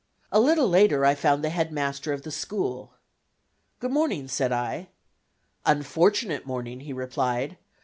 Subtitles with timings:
[0.31, 2.93] A little later I found the Head Master of the school.
[3.79, 4.87] "Good morning," said I.
[5.63, 7.59] "Unfortunate morning," he replied.